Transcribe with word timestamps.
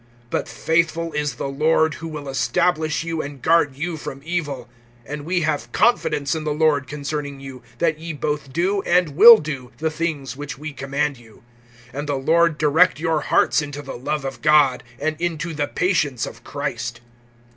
(3)But 0.31 0.47
faithful 0.47 1.11
is 1.13 1.35
the 1.35 1.47
Lord, 1.47 1.93
who 1.93 2.07
will 2.07 2.27
establish 2.27 3.03
you, 3.03 3.21
and 3.21 3.39
guard 3.39 3.75
you 3.75 3.97
from 3.97 4.21
evil[3:3]. 4.21 4.65
(4)And 5.07 5.23
we 5.25 5.41
have 5.41 5.71
confidence 5.71 6.33
in 6.33 6.43
the 6.43 6.55
Lord 6.55 6.87
concerning 6.87 7.39
you, 7.39 7.61
that 7.77 7.99
ye 7.99 8.11
both 8.11 8.51
do, 8.51 8.81
and 8.81 9.09
will 9.15 9.37
do, 9.37 9.69
the 9.77 9.91
things 9.91 10.35
which 10.35 10.57
we 10.57 10.73
command 10.73 11.19
you. 11.19 11.43
(5)And 11.93 12.07
the 12.07 12.17
Lord 12.17 12.57
direct 12.57 12.99
your 12.99 13.21
hearts 13.21 13.61
into 13.61 13.83
the 13.83 13.95
love 13.95 14.25
of 14.25 14.41
God, 14.41 14.83
and 14.99 15.21
into 15.21 15.53
the 15.53 15.67
patience 15.67 16.25
of 16.25 16.43
Christ. 16.43 17.01